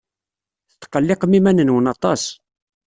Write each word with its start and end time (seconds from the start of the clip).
Tetqelliqem 0.81 1.37
iman-nwen 1.37 1.87
aṭas. 1.93 2.23